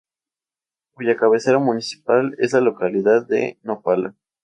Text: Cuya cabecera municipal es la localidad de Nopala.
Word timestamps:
Cuya 0.95 1.15
cabecera 1.15 1.59
municipal 1.59 2.33
es 2.39 2.53
la 2.53 2.61
localidad 2.61 3.27
de 3.27 3.59
Nopala. 3.61 4.15